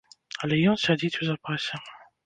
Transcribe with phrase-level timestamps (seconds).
[0.47, 1.75] Але ён сядзіць у запасе.